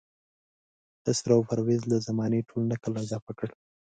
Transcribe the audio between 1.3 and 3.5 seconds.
پرویز له زمانې ټول نکل اضافه کړ.